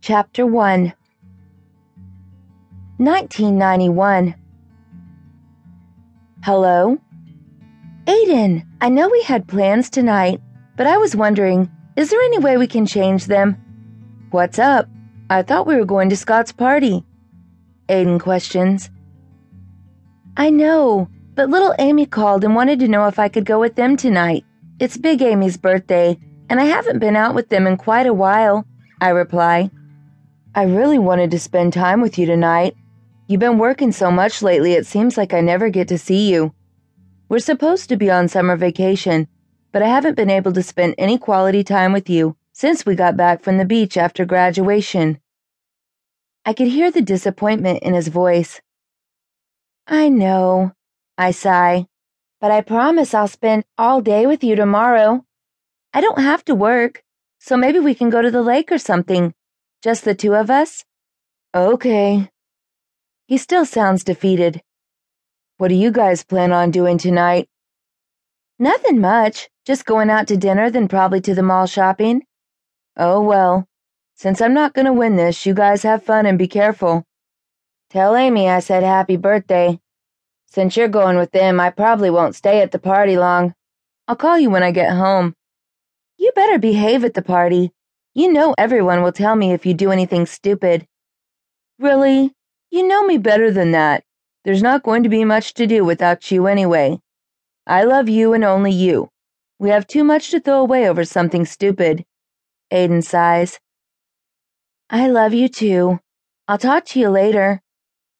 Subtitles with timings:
[0.00, 0.92] Chapter 1
[2.98, 4.34] 1991
[6.42, 6.98] Hello?
[8.06, 10.40] Aiden, I know we had plans tonight,
[10.76, 13.56] but I was wondering, is there any way we can change them?
[14.30, 14.88] What's up?
[15.28, 17.04] I thought we were going to Scott's party.
[17.88, 18.90] Aiden questions.
[20.36, 23.74] I know, but little Amy called and wanted to know if I could go with
[23.74, 24.44] them tonight.
[24.78, 26.16] It's Big Amy's birthday,
[26.48, 28.64] and I haven't been out with them in quite a while,
[29.00, 29.70] I reply.
[30.58, 32.76] I really wanted to spend time with you tonight.
[33.28, 36.52] You've been working so much lately, it seems like I never get to see you.
[37.28, 39.28] We're supposed to be on summer vacation,
[39.70, 43.16] but I haven't been able to spend any quality time with you since we got
[43.16, 45.20] back from the beach after graduation.
[46.44, 48.60] I could hear the disappointment in his voice.
[49.86, 50.72] I know,
[51.16, 51.86] I sigh,
[52.40, 55.24] but I promise I'll spend all day with you tomorrow.
[55.94, 57.04] I don't have to work,
[57.38, 59.34] so maybe we can go to the lake or something.
[59.82, 60.84] Just the two of us?
[61.54, 62.28] Okay.
[63.26, 64.60] He still sounds defeated.
[65.58, 67.48] What do you guys plan on doing tonight?
[68.58, 69.48] Nothing much.
[69.64, 72.24] Just going out to dinner, then probably to the mall shopping.
[72.96, 73.68] Oh well.
[74.16, 77.04] Since I'm not gonna win this, you guys have fun and be careful.
[77.88, 79.78] Tell Amy I said happy birthday.
[80.46, 83.54] Since you're going with them, I probably won't stay at the party long.
[84.08, 85.34] I'll call you when I get home.
[86.16, 87.70] You better behave at the party.
[88.18, 90.88] You know everyone will tell me if you do anything stupid.
[91.78, 92.32] Really?
[92.68, 94.02] You know me better than that.
[94.44, 96.98] There's not going to be much to do without you anyway.
[97.64, 99.08] I love you and only you.
[99.60, 102.04] We have too much to throw away over something stupid.
[102.72, 103.60] Aiden sighs.
[104.90, 106.00] I love you too.
[106.48, 107.62] I'll talk to you later.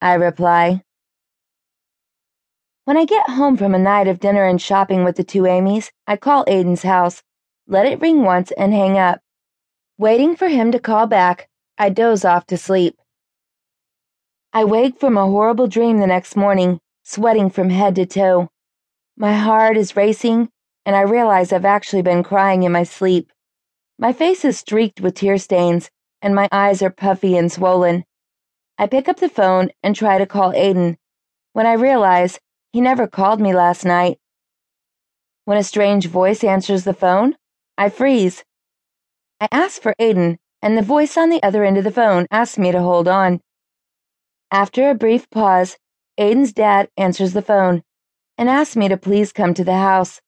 [0.00, 0.84] I reply.
[2.86, 5.90] When I get home from a night of dinner and shopping with the two Amys,
[6.06, 7.22] I call Aiden's house,
[7.66, 9.20] let it ring once, and hang up.
[10.02, 12.98] Waiting for him to call back, I doze off to sleep.
[14.52, 18.48] I wake from a horrible dream the next morning, sweating from head to toe.
[19.16, 20.48] My heart is racing,
[20.84, 23.30] and I realize I've actually been crying in my sleep.
[23.96, 25.88] My face is streaked with tear stains,
[26.20, 28.04] and my eyes are puffy and swollen.
[28.78, 30.96] I pick up the phone and try to call Aiden,
[31.52, 32.40] when I realize
[32.72, 34.18] he never called me last night.
[35.44, 37.36] When a strange voice answers the phone,
[37.78, 38.42] I freeze.
[39.42, 42.58] I ask for Aiden, and the voice on the other end of the phone asks
[42.58, 43.40] me to hold on.
[44.52, 45.76] After a brief pause,
[46.16, 47.82] Aiden's dad answers the phone
[48.38, 50.20] and asks me to please come to the house.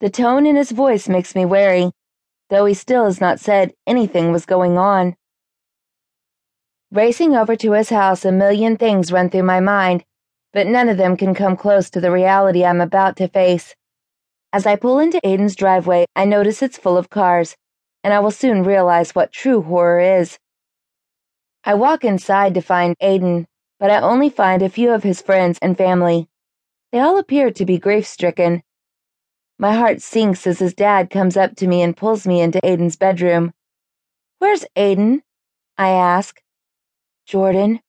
[0.00, 1.92] The tone in his voice makes me wary,
[2.50, 5.14] though he still has not said anything was going on.
[6.90, 10.02] Racing over to his house, a million things run through my mind,
[10.52, 13.76] but none of them can come close to the reality I'm about to face.
[14.52, 17.54] As I pull into Aiden's driveway, I notice it's full of cars,
[18.08, 20.38] and I will soon realize what true horror is.
[21.62, 23.44] I walk inside to find Aiden,
[23.78, 26.26] but I only find a few of his friends and family.
[26.90, 28.62] They all appear to be grief stricken.
[29.58, 32.96] My heart sinks as his dad comes up to me and pulls me into Aiden's
[32.96, 33.52] bedroom.
[34.38, 35.20] Where's Aiden?
[35.76, 36.40] I ask.
[37.26, 37.80] Jordan,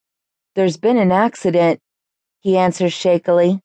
[0.54, 1.80] there's been an accident,
[2.42, 3.62] he answers shakily.